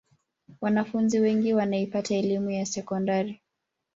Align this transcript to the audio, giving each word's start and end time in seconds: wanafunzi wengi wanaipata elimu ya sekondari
wanafunzi 0.61 1.19
wengi 1.19 1.53
wanaipata 1.53 2.15
elimu 2.15 2.51
ya 2.51 2.65
sekondari 2.65 3.41